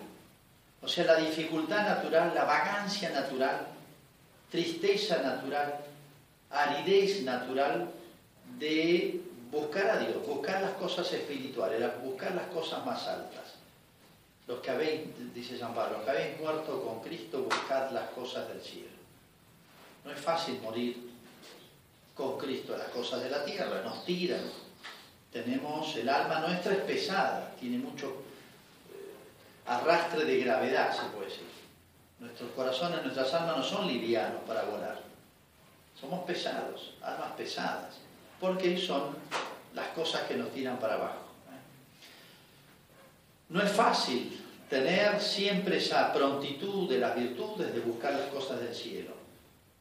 o 0.82 0.88
sea, 0.88 1.04
la 1.04 1.16
dificultad 1.16 1.86
natural, 1.86 2.32
la 2.34 2.44
vagancia 2.44 3.10
natural, 3.10 3.66
tristeza 4.50 5.22
natural, 5.22 5.80
aridez 6.50 7.22
natural 7.22 7.90
de 8.58 9.20
buscar 9.50 9.90
a 9.90 9.98
Dios, 9.98 10.26
buscar 10.26 10.60
las 10.60 10.72
cosas 10.72 11.10
espirituales, 11.12 11.80
buscar 12.02 12.34
las 12.34 12.46
cosas 12.46 12.84
más 12.84 13.06
altas. 13.06 13.54
Los 14.46 14.60
que 14.60 14.70
habéis, 14.70 15.00
dice 15.34 15.58
San 15.58 15.74
Pablo, 15.74 15.96
los 15.96 16.04
que 16.04 16.10
habéis 16.10 16.38
muerto 16.38 16.82
con 16.84 17.00
Cristo, 17.00 17.42
buscad 17.44 17.90
las 17.92 18.10
cosas 18.10 18.46
del 18.48 18.60
cielo. 18.60 18.90
No 20.04 20.12
es 20.12 20.20
fácil 20.20 20.60
morir 20.60 21.13
con 22.14 22.38
Cristo 22.38 22.76
las 22.76 22.88
cosas 22.88 23.22
de 23.22 23.30
la 23.30 23.44
tierra, 23.44 23.82
nos 23.84 24.04
tiran. 24.04 24.42
Tenemos, 25.32 25.96
el 25.96 26.08
alma 26.08 26.40
nuestra 26.40 26.72
es 26.72 26.80
pesada, 26.80 27.52
tiene 27.58 27.78
mucho 27.78 28.06
eh, 28.92 29.66
arrastre 29.66 30.24
de 30.24 30.38
gravedad, 30.38 30.94
se 30.94 31.08
puede 31.08 31.28
decir. 31.28 31.44
Nuestros 32.20 32.50
corazones, 32.52 33.02
nuestras 33.02 33.34
almas 33.34 33.56
no 33.56 33.62
son 33.64 33.88
livianos 33.88 34.42
para 34.46 34.62
volar. 34.62 35.00
Somos 36.00 36.24
pesados, 36.24 36.94
almas 37.02 37.32
pesadas, 37.36 37.96
porque 38.40 38.78
son 38.78 39.16
las 39.74 39.88
cosas 39.88 40.22
que 40.22 40.36
nos 40.36 40.52
tiran 40.52 40.78
para 40.78 40.94
abajo. 40.94 41.24
¿eh? 41.48 41.60
No 43.48 43.60
es 43.60 43.72
fácil 43.72 44.40
tener 44.70 45.20
siempre 45.20 45.78
esa 45.78 46.12
prontitud 46.12 46.88
de 46.88 46.98
las 46.98 47.16
virtudes 47.16 47.74
de 47.74 47.80
buscar 47.80 48.12
las 48.12 48.28
cosas 48.28 48.60
del 48.60 48.74
cielo. 48.74 49.23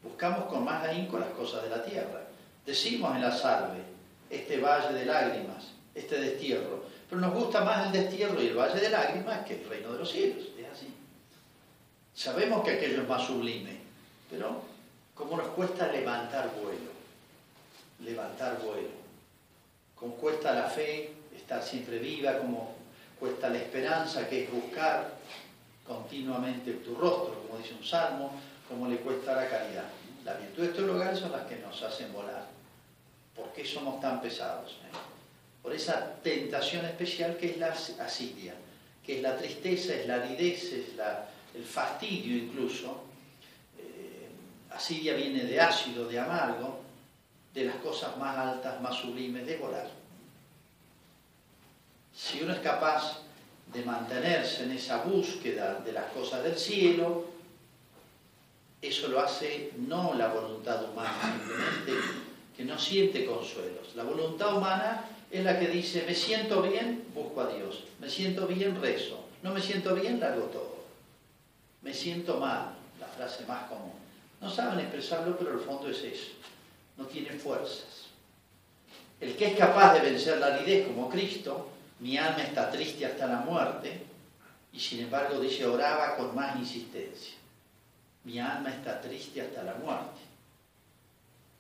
Buscamos 0.04 0.46
con 0.46 0.66
más 0.66 0.84
ahínco 0.86 1.18
las 1.18 1.30
cosas 1.30 1.64
de 1.64 1.70
la 1.70 1.84
tierra. 1.84 2.22
Decimos 2.66 3.16
en 3.16 3.22
la 3.22 3.32
salve, 3.36 3.80
este 4.30 4.60
valle 4.60 4.94
de 4.94 5.06
lágrimas, 5.06 5.72
este 5.96 6.20
destierro. 6.20 6.84
Pero 7.10 7.22
nos 7.22 7.34
gusta 7.34 7.64
más 7.64 7.88
el 7.88 7.94
destierro 7.94 8.42
y 8.42 8.48
el 8.48 8.56
valle 8.56 8.80
de 8.80 8.90
lágrimas 8.90 9.46
que 9.46 9.62
el 9.62 9.70
reino 9.70 9.94
de 9.94 10.00
los 10.00 10.12
cielos. 10.12 10.44
Es 10.58 10.68
así. 10.72 10.94
Sabemos 12.14 12.64
que 12.64 12.72
aquello 12.72 13.02
es 13.02 13.08
más 13.08 13.26
sublime, 13.26 13.78
pero 14.30 14.62
cómo 15.16 15.38
nos 15.38 15.48
cuesta 15.50 15.88
levantar 15.88 16.52
vuelo, 16.62 16.92
levantar 18.00 18.60
vuelo, 18.62 18.90
cómo 19.96 20.16
cuesta 20.16 20.54
la 20.54 20.64
fe, 20.64 21.14
estar 21.36 21.64
siempre 21.64 22.00
viva, 22.00 22.38
cómo 22.40 22.76
cuesta 23.20 23.50
la 23.50 23.58
esperanza, 23.58 24.28
que 24.28 24.44
es 24.44 24.52
buscar 24.52 25.14
continuamente 25.88 26.74
tu 26.74 26.96
rostro, 26.96 27.44
como 27.46 27.58
dice 27.58 27.74
un 27.74 27.84
salmo, 27.84 28.32
cómo 28.74 28.88
le 28.88 28.98
cuesta 28.98 29.36
la 29.36 29.48
caridad. 29.48 29.86
Las 30.26 30.40
virtudes 30.40 30.74
teologales 30.74 31.20
son 31.20 31.32
las 31.32 31.44
que 31.44 31.58
nos 31.58 31.82
hacen 31.84 32.12
volar. 32.12 32.48
¿Por 33.36 33.54
qué 33.54 33.66
somos 33.66 34.02
tan 34.02 34.22
pesados? 34.22 34.72
Eh? 34.72 34.96
Por 35.62 35.74
esa 35.74 36.16
tentación 36.24 36.86
especial 36.86 37.38
que 37.38 37.52
es 37.52 37.58
la 37.58 37.68
asidia, 37.70 38.56
que 39.06 39.18
es 39.18 39.22
la 39.22 39.38
tristeza, 39.38 39.94
es 39.94 40.08
la 40.08 40.16
aridez, 40.16 40.64
es 40.74 40.86
el 41.56 41.64
fastidio 41.64 42.36
incluso, 42.36 43.04
Asidia 44.72 45.14
viene 45.14 45.44
de 45.44 45.62
ácido, 45.62 46.08
de 46.08 46.20
amargo, 46.20 46.82
de 47.54 47.66
las 47.66 47.76
cosas 47.76 48.18
más 48.18 48.36
altas, 48.36 48.82
más 48.82 48.96
sublimes, 48.96 49.46
de 49.46 49.58
volar. 49.58 49.88
Si 52.12 52.42
uno 52.42 52.54
es 52.54 52.60
capaz 52.60 53.20
de 53.72 53.86
mantenerse 53.86 54.64
en 54.64 54.72
esa 54.72 55.04
búsqueda 55.04 55.76
de 55.76 55.92
las 55.92 56.06
cosas 56.06 56.44
del 56.44 56.58
cielo, 56.58 57.33
eso 58.84 59.08
lo 59.08 59.22
hace 59.22 59.72
no 59.78 60.14
la 60.14 60.28
voluntad 60.28 60.84
humana, 60.84 61.18
simplemente 61.22 61.94
que 62.56 62.66
no 62.66 62.78
siente 62.78 63.26
consuelos. 63.26 63.96
La 63.96 64.04
voluntad 64.04 64.58
humana 64.58 65.06
es 65.32 65.44
la 65.44 65.58
que 65.58 65.68
dice, 65.68 66.04
me 66.06 66.14
siento 66.14 66.62
bien, 66.62 67.06
busco 67.16 67.42
a 67.42 67.48
Dios, 67.48 67.86
me 68.00 68.10
siento 68.10 68.46
bien, 68.46 68.80
rezo, 68.80 69.26
no 69.42 69.54
me 69.54 69.62
siento 69.62 69.96
bien, 69.96 70.20
largo 70.20 70.44
todo, 70.46 70.84
me 71.82 71.94
siento 71.94 72.40
mal, 72.40 72.76
la 73.00 73.08
frase 73.08 73.46
más 73.46 73.68
común. 73.70 73.94
No 74.42 74.50
saben 74.50 74.80
expresarlo, 74.80 75.38
pero 75.38 75.54
el 75.54 75.60
fondo 75.60 75.90
es 75.90 76.04
eso. 76.04 76.32
No 76.98 77.06
tienen 77.06 77.40
fuerzas. 77.40 78.08
El 79.22 79.36
que 79.36 79.48
es 79.48 79.58
capaz 79.58 79.94
de 79.94 80.02
vencer 80.02 80.38
la 80.38 80.48
aridez 80.48 80.86
como 80.86 81.10
Cristo, 81.10 81.70
mi 82.00 82.18
alma 82.18 82.44
está 82.44 82.70
triste 82.70 83.06
hasta 83.06 83.26
la 83.28 83.38
muerte, 83.38 84.02
y 84.74 84.80
sin 84.80 85.00
embargo 85.00 85.40
dice, 85.40 85.66
oraba 85.66 86.18
con 86.18 86.36
más 86.36 86.58
insistencia. 86.58 87.36
Mi 88.24 88.40
alma 88.40 88.70
está 88.70 89.02
triste 89.02 89.42
hasta 89.42 89.64
la 89.64 89.76
muerte. 89.76 90.22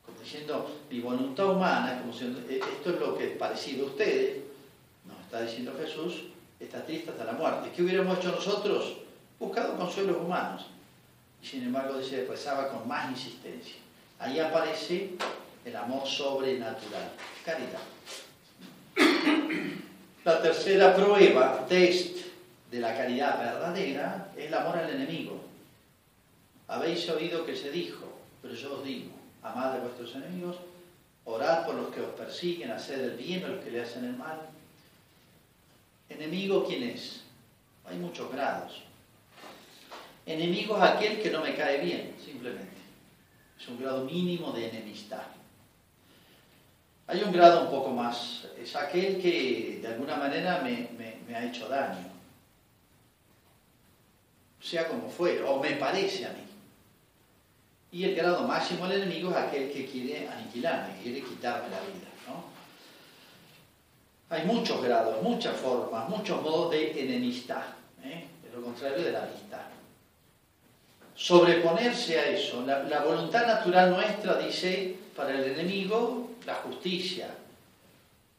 Como 0.05 0.19
diciendo, 0.19 0.79
mi 0.89 0.99
voluntad 0.99 1.49
humana, 1.49 2.01
como 2.01 2.13
e-, 2.13 2.57
esto 2.57 2.89
es 2.89 2.99
lo 2.99 3.17
que 3.17 3.31
es 3.31 3.37
parecido 3.37 3.85
a 3.85 3.89
ustedes, 3.89 4.43
nos 5.05 5.19
está 5.21 5.41
diciendo 5.41 5.73
Jesús, 5.79 6.23
está 6.59 6.85
triste 6.85 7.11
hasta 7.11 7.25
la 7.25 7.33
muerte. 7.33 7.71
¿Qué 7.75 7.83
hubiéramos 7.83 8.17
hecho 8.17 8.31
nosotros? 8.31 8.97
Buscado 9.39 9.77
consuelos 9.77 10.17
humanos 10.17 10.65
sin 11.43 11.63
embargo 11.63 12.01
se 12.01 12.25
rezaba 12.25 12.69
con 12.69 12.87
más 12.87 13.11
insistencia. 13.11 13.75
Ahí 14.19 14.39
aparece 14.39 15.09
el 15.65 15.75
amor 15.75 16.07
sobrenatural, 16.07 17.11
caridad. 17.43 17.81
La 20.23 20.41
tercera 20.41 20.95
prueba, 20.95 21.65
test 21.67 22.17
de 22.71 22.79
la 22.79 22.95
caridad 22.95 23.37
verdadera, 23.37 24.31
es 24.37 24.45
el 24.45 24.53
amor 24.53 24.77
al 24.77 24.89
enemigo. 24.89 25.41
Habéis 26.67 27.09
oído 27.09 27.45
que 27.45 27.55
se 27.55 27.71
dijo, 27.71 28.05
pero 28.41 28.53
yo 28.53 28.77
os 28.77 28.83
digo, 28.83 29.11
amad 29.41 29.75
a 29.75 29.79
vuestros 29.79 30.15
enemigos, 30.15 30.57
orad 31.25 31.65
por 31.65 31.75
los 31.75 31.93
que 31.93 32.01
os 32.01 32.13
persiguen, 32.13 32.71
haced 32.71 32.99
el 32.99 33.17
bien 33.17 33.43
a 33.45 33.49
los 33.49 33.63
que 33.63 33.71
le 33.71 33.81
hacen 33.81 34.05
el 34.05 34.15
mal. 34.15 34.39
¿Enemigo 36.09 36.65
quién 36.65 36.83
es? 36.83 37.23
Hay 37.85 37.97
muchos 37.97 38.31
grados. 38.31 38.81
Enemigo 40.25 40.77
es 40.77 40.83
aquel 40.83 41.21
que 41.21 41.29
no 41.29 41.41
me 41.41 41.55
cae 41.55 41.79
bien, 41.79 42.15
simplemente. 42.23 42.77
Es 43.59 43.67
un 43.67 43.79
grado 43.79 44.05
mínimo 44.05 44.51
de 44.51 44.69
enemistad. 44.69 45.23
Hay 47.07 47.21
un 47.21 47.33
grado 47.33 47.65
un 47.65 47.69
poco 47.69 47.89
más, 47.91 48.47
es 48.57 48.75
aquel 48.75 49.21
que 49.21 49.79
de 49.81 49.87
alguna 49.87 50.15
manera 50.15 50.61
me, 50.61 51.35
ha 51.35 51.45
hecho 51.45 51.67
daño, 51.67 52.07
sea 54.61 54.87
como 54.87 55.09
fuera, 55.09 55.45
o 55.49 55.61
me 55.61 55.71
parece 55.71 56.25
a 56.25 56.29
mí. 56.29 56.52
Y 57.93 58.05
el 58.05 58.15
grado 58.15 58.47
máximo 58.47 58.87
del 58.87 59.03
enemigo 59.03 59.29
es 59.29 59.37
aquel 59.37 59.71
que 59.71 59.85
quiere 59.85 60.27
aniquilarme, 60.27 60.95
que 60.95 61.03
quiere 61.03 61.21
quitarme 61.21 61.69
la 61.69 61.79
vida. 61.81 62.09
¿no? 62.27 62.43
Hay 64.35 64.45
muchos 64.45 64.81
grados, 64.81 65.21
muchas 65.21 65.55
formas, 65.55 66.09
muchos 66.09 66.41
modos 66.41 66.71
de 66.71 66.99
enemistad, 66.99 67.61
¿eh? 68.03 68.25
lo 68.51 68.63
contrario 68.63 69.03
de 69.03 69.11
la 69.11 69.25
amistad. 69.25 69.61
Sobreponerse 71.15 72.19
a 72.19 72.29
eso, 72.29 72.65
la, 72.65 72.81
la 72.81 73.03
voluntad 73.03 73.45
natural 73.45 73.91
nuestra 73.91 74.37
dice 74.37 74.95
para 75.15 75.29
el 75.29 75.51
enemigo 75.51 76.31
la 76.47 76.55
justicia, 76.55 77.27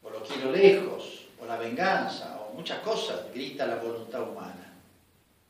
o 0.02 0.10
lo 0.10 0.20
quiero 0.24 0.50
lejos, 0.50 1.26
o 1.40 1.46
la 1.46 1.56
venganza, 1.58 2.40
o 2.40 2.54
muchas 2.54 2.80
cosas, 2.80 3.32
grita 3.32 3.68
la 3.68 3.76
voluntad 3.76 4.28
humana. 4.28 4.72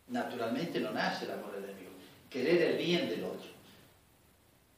Naturalmente 0.09 0.79
no 0.79 0.91
nace 0.91 1.25
el 1.25 1.31
amor 1.31 1.55
del 1.55 1.65
enemigo, 1.65 1.93
querer 2.29 2.61
el 2.61 2.77
bien 2.77 3.09
del 3.09 3.25
otro. 3.25 3.54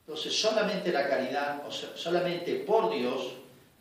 Entonces 0.07 0.41
solamente 0.41 0.93
la 0.93 1.09
caridad, 1.09 1.67
o 1.67 1.73
sea, 1.73 1.91
solamente 1.97 2.55
por 2.61 2.95
Dios, 2.95 3.33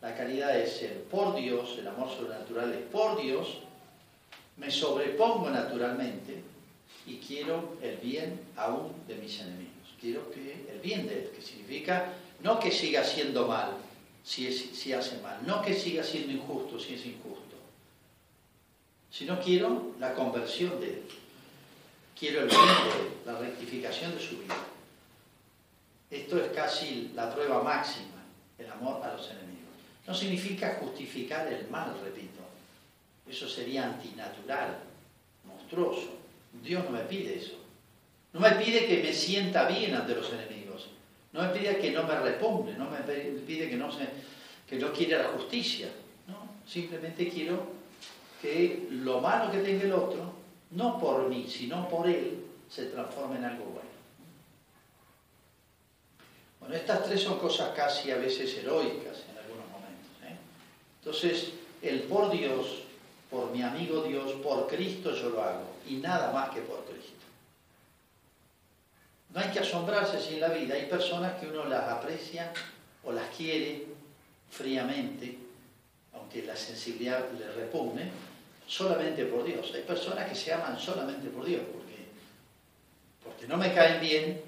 la 0.02 0.12
caridad 0.16 0.58
es 0.58 0.82
el 0.82 0.94
por 0.94 1.36
Dios, 1.36 1.76
el 1.78 1.86
amor 1.86 2.10
sobrenatural 2.10 2.72
es 2.72 2.82
por 2.90 3.22
Dios, 3.22 3.58
me 4.56 4.68
sobrepongo 4.68 5.50
naturalmente 5.50 6.42
y 7.06 7.18
quiero 7.18 7.76
el 7.80 7.96
bien 7.98 8.40
aún 8.56 8.92
de 9.06 9.14
mis 9.14 9.40
enemigos. 9.40 9.72
Quiero 10.00 10.28
que 10.32 10.66
el 10.68 10.80
bien 10.80 11.06
de 11.06 11.14
él, 11.14 11.30
que 11.34 11.40
significa 11.40 12.12
no 12.40 12.58
que 12.58 12.72
siga 12.72 13.04
siendo 13.04 13.46
mal 13.46 13.70
si, 14.24 14.52
si 14.52 14.92
hace 14.92 15.18
mal, 15.20 15.38
no 15.46 15.62
que 15.62 15.74
siga 15.74 16.02
siendo 16.02 16.32
injusto 16.32 16.80
si 16.80 16.94
es 16.94 17.06
injusto, 17.06 17.56
sino 19.10 19.40
quiero 19.40 19.92
la 20.00 20.12
conversión 20.12 20.80
de 20.80 20.88
él, 20.88 21.02
quiero 22.18 22.40
el 22.40 22.48
bien 22.48 22.60
de 22.60 23.00
él, 23.00 23.12
la 23.24 23.38
rectificación 23.38 24.12
de 24.12 24.20
su 24.20 24.38
vida. 24.38 24.56
Esto 26.10 26.38
es 26.38 26.52
casi 26.52 27.10
la 27.14 27.34
prueba 27.34 27.62
máxima, 27.62 28.22
el 28.58 28.70
amor 28.70 29.02
a 29.02 29.14
los 29.14 29.30
enemigos. 29.30 29.56
No 30.06 30.14
significa 30.14 30.78
justificar 30.80 31.52
el 31.52 31.68
mal, 31.68 31.98
repito. 32.02 32.40
Eso 33.28 33.48
sería 33.48 33.86
antinatural, 33.86 34.78
monstruoso. 35.44 36.14
Dios 36.62 36.84
no 36.84 36.90
me 36.90 37.00
pide 37.00 37.38
eso. 37.38 37.54
No 38.32 38.40
me 38.40 38.50
pide 38.52 38.86
que 38.86 39.02
me 39.02 39.12
sienta 39.12 39.66
bien 39.66 39.94
ante 39.94 40.14
los 40.14 40.32
enemigos. 40.32 40.88
No 41.32 41.42
me 41.42 41.48
pide 41.48 41.78
que 41.78 41.90
no 41.90 42.04
me 42.04 42.18
repugne. 42.20 42.74
No 42.74 42.88
me 42.88 42.98
pide 42.98 43.68
que 43.68 43.76
no, 43.76 43.90
se, 43.90 44.06
que 44.68 44.78
no 44.78 44.92
quiera 44.92 45.22
la 45.22 45.28
justicia. 45.30 45.88
¿no? 46.28 46.48
Simplemente 46.66 47.28
quiero 47.28 47.66
que 48.40 48.86
lo 48.90 49.20
malo 49.20 49.50
que 49.50 49.58
tenga 49.58 49.84
el 49.84 49.92
otro, 49.92 50.32
no 50.70 50.98
por 50.98 51.28
mí, 51.28 51.46
sino 51.48 51.88
por 51.88 52.08
él, 52.08 52.44
se 52.68 52.86
transforme 52.86 53.38
en 53.38 53.44
algo 53.44 53.64
bueno. 53.64 53.95
Bueno, 56.66 56.80
estas 56.80 57.04
tres 57.04 57.22
son 57.22 57.38
cosas 57.38 57.70
casi 57.76 58.10
a 58.10 58.16
veces 58.16 58.52
heroicas 58.56 59.18
en 59.30 59.38
algunos 59.38 59.70
momentos. 59.70 60.10
¿eh? 60.24 60.36
Entonces, 60.98 61.52
el 61.80 62.00
por 62.02 62.28
Dios, 62.32 62.82
por 63.30 63.52
mi 63.52 63.62
amigo 63.62 64.02
Dios, 64.02 64.32
por 64.42 64.66
Cristo 64.66 65.14
yo 65.14 65.30
lo 65.30 65.42
hago, 65.42 65.76
y 65.86 65.98
nada 65.98 66.32
más 66.32 66.50
que 66.50 66.62
por 66.62 66.84
Cristo. 66.84 67.12
No 69.32 69.40
hay 69.40 69.50
que 69.50 69.60
asombrarse 69.60 70.20
si 70.20 70.34
en 70.34 70.40
la 70.40 70.48
vida 70.48 70.74
hay 70.74 70.86
personas 70.86 71.38
que 71.38 71.46
uno 71.46 71.66
las 71.66 71.84
aprecia 71.88 72.52
o 73.04 73.12
las 73.12 73.28
quiere 73.36 73.86
fríamente, 74.50 75.38
aunque 76.14 76.42
la 76.42 76.56
sensibilidad 76.56 77.30
le 77.30 77.46
repugne, 77.52 78.10
solamente 78.66 79.24
por 79.26 79.44
Dios. 79.44 79.70
Hay 79.72 79.82
personas 79.82 80.28
que 80.28 80.34
se 80.34 80.52
aman 80.52 80.80
solamente 80.80 81.28
por 81.28 81.44
Dios, 81.44 81.62
porque, 81.72 82.06
porque 83.22 83.46
no 83.46 83.56
me 83.56 83.72
caen 83.72 84.00
bien 84.00 84.42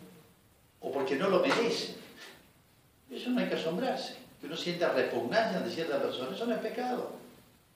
o 0.81 0.91
porque 0.91 1.15
no 1.15 1.29
lo 1.29 1.39
merecen. 1.39 2.08
Eso 3.11 3.31
no 3.31 3.41
hay 3.41 3.49
que 3.49 3.55
asombrarse. 3.55 4.17
Que 4.41 4.47
uno 4.47 4.57
sienta 4.57 4.93
repugnancia 4.93 5.59
ante 5.59 5.71
cierta 5.71 6.01
persona, 6.01 6.35
eso 6.35 6.47
no 6.47 6.55
es 6.55 6.61
pecado. 6.61 7.13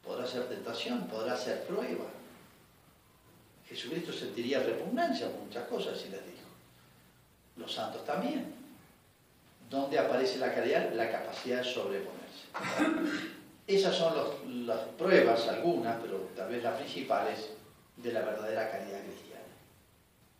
Podrá 0.04 0.26
ser 0.26 0.48
tentación, 0.48 1.06
podrá 1.08 1.36
ser 1.36 1.64
prueba. 1.64 2.04
Jesucristo 3.68 4.12
sentiría 4.12 4.62
repugnancia 4.62 5.30
por 5.30 5.40
muchas 5.40 5.66
cosas 5.66 5.98
si 5.98 6.08
les 6.08 6.24
dijo. 6.26 6.48
Los 7.56 7.72
santos 7.72 8.04
también. 8.04 8.54
¿Dónde 9.70 9.98
aparece 9.98 10.38
la 10.38 10.54
caridad? 10.54 10.92
La 10.92 11.10
capacidad 11.10 11.58
de 11.58 11.64
sobreponerse. 11.64 13.22
Esas 13.66 13.96
son 13.96 14.66
las 14.66 14.80
pruebas, 14.98 15.48
algunas, 15.48 15.96
pero 16.02 16.28
tal 16.36 16.50
vez 16.50 16.62
las 16.62 16.78
principales, 16.78 17.50
de 17.96 18.12
la 18.12 18.20
verdadera 18.20 18.70
caridad 18.70 19.00
cristiana. 19.04 19.42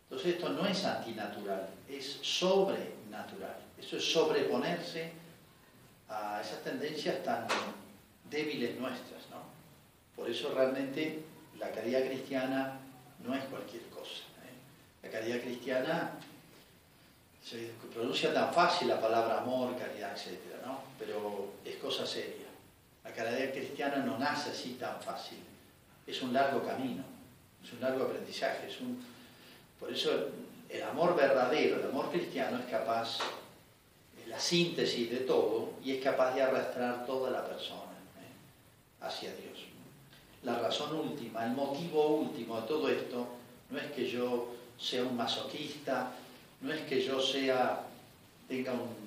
Entonces 0.03 0.35
esto 0.35 0.49
no 0.49 0.67
es 0.67 0.83
antinatural, 0.85 1.67
es 1.89 2.19
sobrenatural. 3.13 3.55
Eso 3.79 3.97
es 3.97 4.11
sobreponerse 4.11 5.11
a 6.09 6.41
esas 6.41 6.63
tendencias 6.63 7.23
tan 7.23 7.47
débiles 8.29 8.79
nuestras, 8.79 9.29
¿no? 9.29 9.43
Por 10.15 10.29
eso 10.29 10.53
realmente 10.53 11.23
la 11.59 11.71
caridad 11.71 12.05
cristiana 12.05 12.79
no 13.23 13.35
es 13.35 13.43
cualquier 13.45 13.83
cosa. 13.83 14.23
¿eh? 14.43 15.03
La 15.03 15.09
caridad 15.09 15.41
cristiana 15.41 16.11
se 17.43 17.71
pronuncia 17.93 18.33
tan 18.33 18.53
fácil 18.53 18.87
la 18.87 19.01
palabra 19.01 19.39
amor, 19.39 19.77
caridad, 19.77 20.13
etc., 20.13 20.39
¿no? 20.65 20.81
Pero 20.97 21.53
es 21.65 21.75
cosa 21.77 22.05
seria. 22.05 22.47
La 23.03 23.11
caridad 23.11 23.51
cristiana 23.51 23.97
no 23.97 24.17
nace 24.17 24.51
así 24.51 24.77
tan 24.79 25.01
fácil. 25.01 25.39
Es 26.07 26.21
un 26.21 26.33
largo 26.33 26.63
camino, 26.63 27.03
es 27.63 27.73
un 27.73 27.81
largo 27.81 28.05
aprendizaje. 28.05 28.67
Es 28.67 28.79
un... 28.81 29.03
Por 29.79 29.91
eso 29.91 30.29
el 30.73 30.83
amor 30.83 31.15
verdadero, 31.15 31.79
el 31.79 31.85
amor 31.85 32.09
cristiano 32.09 32.57
es 32.57 32.65
capaz 32.65 33.19
la 34.27 34.39
síntesis 34.39 35.11
de 35.11 35.17
todo 35.17 35.73
y 35.83 35.91
es 35.91 36.03
capaz 36.03 36.33
de 36.33 36.41
arrastrar 36.41 37.05
toda 37.05 37.29
la 37.29 37.45
persona 37.45 37.93
¿eh? 38.19 39.01
hacia 39.01 39.29
Dios. 39.35 39.59
La 40.41 40.57
razón 40.57 40.95
última, 40.95 41.45
el 41.45 41.51
motivo 41.51 42.07
último 42.07 42.59
de 42.59 42.67
todo 42.67 42.89
esto 42.89 43.27
no 43.69 43.77
es 43.77 43.91
que 43.91 44.09
yo 44.09 44.47
sea 44.79 45.03
un 45.03 45.15
masoquista, 45.15 46.11
no 46.61 46.73
es 46.73 46.81
que 46.81 47.01
yo 47.01 47.21
sea, 47.21 47.83
tenga 48.47 48.73
un, 48.73 49.03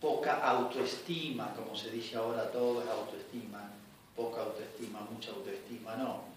poca 0.00 0.46
autoestima, 0.46 1.54
como 1.54 1.74
se 1.74 1.90
dice 1.90 2.16
ahora 2.16 2.50
todo 2.50 2.82
es 2.82 2.88
autoestima, 2.88 3.70
poca 4.14 4.42
autoestima, 4.42 5.00
mucha 5.10 5.30
autoestima, 5.30 5.96
no. 5.96 6.31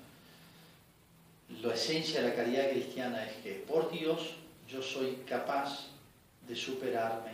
La 1.49 1.73
esencia 1.73 2.21
de 2.21 2.29
la 2.29 2.35
caridad 2.35 2.69
cristiana 2.69 3.25
es 3.25 3.33
que 3.43 3.53
por 3.67 3.91
Dios 3.91 4.35
yo 4.67 4.81
soy 4.81 5.17
capaz 5.27 5.87
de 6.47 6.55
superarme 6.55 7.31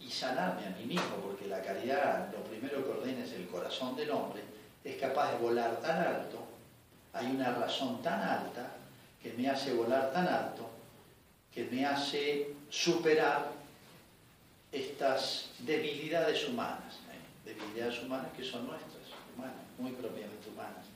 y 0.00 0.10
sanarme 0.10 0.66
a 0.66 0.70
mí 0.70 0.84
mismo, 0.84 1.16
porque 1.22 1.46
la 1.46 1.62
caridad, 1.62 2.32
lo 2.32 2.42
primero 2.44 2.84
que 2.84 2.90
ordena 2.90 3.24
es 3.24 3.32
el 3.32 3.46
corazón 3.46 3.94
del 3.94 4.10
hombre, 4.10 4.42
es 4.84 4.96
capaz 4.96 5.32
de 5.32 5.38
volar 5.38 5.80
tan 5.80 6.02
alto, 6.02 6.38
hay 7.12 7.26
una 7.26 7.54
razón 7.54 8.02
tan 8.02 8.20
alta 8.20 8.72
que 9.22 9.32
me 9.34 9.48
hace 9.48 9.72
volar 9.72 10.12
tan 10.12 10.26
alto, 10.26 10.68
que 11.54 11.64
me 11.66 11.86
hace 11.86 12.54
superar 12.70 13.52
estas 14.72 15.50
debilidades 15.60 16.48
humanas, 16.48 16.94
¿eh? 17.12 17.48
debilidades 17.50 18.02
humanas 18.02 18.32
que 18.36 18.42
son 18.42 18.66
nuestras, 18.66 19.02
humanas, 19.36 19.54
muy 19.78 19.92
propiamente 19.92 20.48
humanas, 20.48 20.86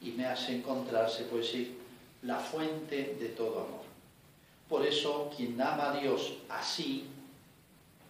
y 0.00 0.10
me 0.12 0.26
hace 0.26 0.56
encontrar, 0.56 1.10
se 1.10 1.24
puede 1.24 1.42
decir, 1.42 1.78
la 2.22 2.38
fuente 2.38 3.16
de 3.18 3.28
todo 3.30 3.60
amor. 3.60 3.82
Por 4.68 4.84
eso, 4.84 5.30
quien 5.34 5.60
ama 5.60 5.92
a 5.92 5.98
Dios 5.98 6.34
así, 6.48 7.06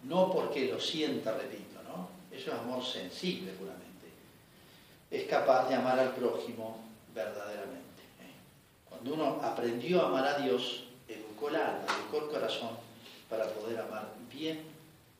no 0.03 0.31
porque 0.31 0.71
lo 0.71 0.79
sienta, 0.79 1.37
repito, 1.37 1.81
¿no? 1.83 2.09
Eso 2.35 2.51
es 2.51 2.59
amor 2.59 2.83
sensible 2.83 3.51
puramente. 3.53 3.89
Es 5.09 5.25
capaz 5.25 5.69
de 5.69 5.75
amar 5.75 5.99
al 5.99 6.13
prójimo 6.13 6.77
verdaderamente. 7.13 8.01
¿eh? 8.21 8.33
Cuando 8.89 9.13
uno 9.13 9.39
aprendió 9.41 10.01
a 10.01 10.07
amar 10.07 10.27
a 10.27 10.39
Dios, 10.39 10.83
educó 11.07 11.49
el 11.49 11.55
alma, 11.55 11.85
educó 11.99 12.25
el 12.25 12.31
corazón 12.31 12.71
para 13.29 13.47
poder 13.47 13.79
amar 13.79 14.09
bien 14.31 14.59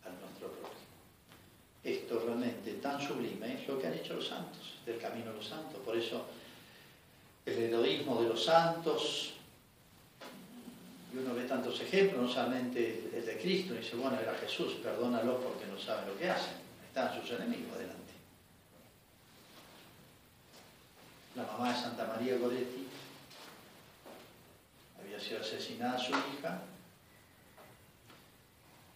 a 0.05 0.09
nuestro 0.09 0.49
prójimo. 0.49 0.69
Esto 1.83 2.21
realmente 2.25 2.73
tan 2.73 3.01
sublime 3.01 3.61
es 3.61 3.67
lo 3.67 3.79
que 3.79 3.87
han 3.87 3.93
hecho 3.93 4.15
los 4.15 4.27
santos, 4.27 4.75
del 4.85 4.99
camino 4.99 5.31
de 5.31 5.37
los 5.37 5.47
santos. 5.47 5.79
Por 5.85 5.97
eso 5.97 6.25
el 7.45 7.57
heroísmo 7.57 8.21
de 8.21 8.29
los 8.29 8.43
santos, 8.43 9.33
y 11.13 11.17
uno 11.17 11.33
ve 11.33 11.43
tantos 11.43 11.79
ejemplos, 11.81 12.21
no 12.21 12.29
solamente 12.29 13.09
el 13.13 13.25
de 13.25 13.37
Cristo, 13.39 13.73
y 13.73 13.79
dice, 13.79 13.95
bueno, 13.95 14.19
era 14.19 14.33
Jesús, 14.35 14.73
perdónalos 14.83 15.43
porque 15.43 15.65
no 15.65 15.79
saben 15.79 16.07
lo 16.07 16.17
que 16.17 16.29
hacen. 16.29 16.53
Están 16.87 17.19
sus 17.19 17.31
enemigos 17.31 17.77
delante. 17.77 18.13
La 21.35 21.43
mamá 21.43 21.73
de 21.73 21.81
Santa 21.81 22.05
María 22.05 22.37
Goretti 22.37 22.87
había 25.01 25.19
sido 25.19 25.39
asesinada 25.41 25.97
su 25.97 26.11
hija 26.11 26.61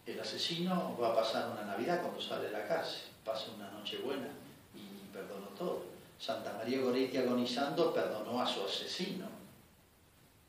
El 0.06 0.20
asesino 0.20 0.96
va 1.00 1.12
a 1.12 1.16
pasar 1.16 1.50
una 1.50 1.64
Navidad 1.64 2.02
cuando 2.02 2.20
sale 2.20 2.46
de 2.46 2.52
la 2.52 2.68
cárcel, 2.68 3.04
pasa 3.24 3.46
una 3.56 3.70
noche 3.70 3.98
buena 3.98 4.28
y 4.74 5.12
perdonó 5.12 5.46
todo. 5.58 5.93
Santa 6.24 6.54
María 6.54 6.80
Goretti 6.80 7.18
agonizando 7.18 7.92
perdonó 7.92 8.40
a 8.40 8.46
su 8.46 8.64
asesino 8.64 9.26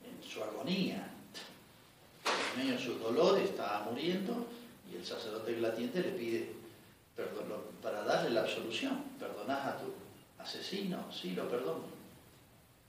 en 0.01 0.23
su 0.23 0.41
agonía. 0.41 1.05
En 2.53 2.59
medio 2.59 2.77
de 2.77 2.81
su 2.81 2.97
dolor 2.97 3.37
estaba 3.39 3.83
muriendo 3.83 4.47
y 4.89 4.95
el 4.95 5.05
sacerdote 5.05 5.51
glatiente 5.55 5.99
le 5.99 6.11
pide 6.11 6.53
perdón, 7.13 7.61
para 7.81 8.03
darle 8.03 8.29
la 8.29 8.43
absolución. 8.43 9.03
¿Perdonás 9.19 9.65
a 9.65 9.77
tu 9.77 9.91
asesino? 10.41 11.11
Sí, 11.11 11.31
lo 11.31 11.49
perdono. 11.49 11.83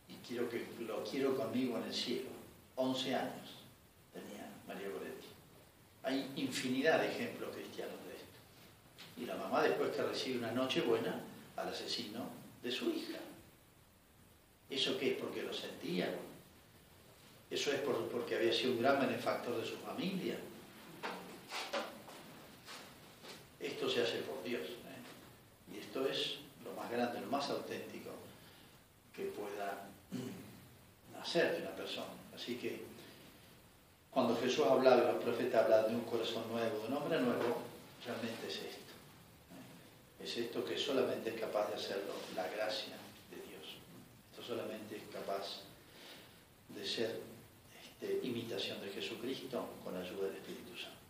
Y 0.08 0.14
quiero 0.24 0.48
que 0.48 0.64
lo 0.86 1.02
quiero 1.02 1.36
conmigo 1.36 1.78
en 1.78 1.84
el 1.84 1.94
cielo. 1.94 2.28
11 2.76 3.16
años 3.16 3.50
tenía 4.12 4.48
María 4.68 4.90
Goretti. 4.90 5.26
Hay 6.04 6.30
infinidad 6.36 7.00
de 7.00 7.08
ejemplos 7.08 7.50
cristianos 7.52 7.96
de 8.06 8.14
esto. 8.14 8.38
Y 9.16 9.26
la 9.26 9.34
mamá 9.34 9.64
después 9.64 9.90
que 9.90 10.02
recibe 10.02 10.38
una 10.38 10.52
noche 10.52 10.82
buena 10.82 11.20
al 11.56 11.68
asesino 11.70 12.45
de 12.66 12.72
su 12.72 12.90
hija. 12.90 13.18
¿Eso 14.68 14.98
qué 14.98 15.12
es? 15.12 15.18
Porque 15.18 15.42
lo 15.42 15.54
sentía. 15.54 16.12
Eso 17.48 17.70
es 17.70 17.78
porque 17.80 18.34
había 18.34 18.52
sido 18.52 18.72
un 18.72 18.82
gran 18.82 18.98
benefactor 18.98 19.56
de 19.56 19.64
su 19.64 19.76
familia. 19.76 20.36
Esto 23.60 23.88
se 23.88 24.02
hace 24.02 24.18
por 24.18 24.42
Dios. 24.42 24.62
¿eh? 24.62 25.74
Y 25.74 25.78
esto 25.78 26.04
es 26.08 26.38
lo 26.64 26.72
más 26.72 26.90
grande, 26.90 27.20
lo 27.20 27.28
más 27.28 27.48
auténtico 27.50 28.10
que 29.14 29.26
pueda 29.26 29.88
nacer 31.16 31.52
de 31.52 31.62
una 31.62 31.76
persona. 31.76 32.10
Así 32.34 32.56
que 32.56 32.82
cuando 34.10 34.36
Jesús 34.38 34.66
hablaba, 34.66 35.12
los 35.12 35.22
profetas 35.22 35.62
hablaban 35.62 35.90
de 35.90 35.94
un 35.94 36.04
corazón 36.04 36.42
nuevo, 36.50 36.80
de 36.80 36.88
un 36.88 36.94
hombre 36.94 37.20
nuevo, 37.20 37.62
realmente 38.04 38.48
es 38.48 38.56
esto. 38.56 38.85
Es 40.22 40.36
esto 40.36 40.64
que 40.64 40.78
solamente 40.78 41.30
es 41.30 41.40
capaz 41.40 41.68
de 41.68 41.74
hacerlo 41.74 42.14
la 42.34 42.48
gracia 42.48 42.96
de 43.30 43.36
Dios. 43.36 43.76
Esto 44.30 44.42
solamente 44.42 44.96
es 44.96 45.02
capaz 45.12 45.62
de 46.68 46.86
ser 46.86 47.20
este, 47.82 48.26
imitación 48.26 48.80
de 48.80 48.88
Jesucristo 48.88 49.68
con 49.84 49.94
la 49.94 50.00
ayuda 50.00 50.28
del 50.28 50.36
Espíritu 50.36 50.76
Santo. 50.76 51.05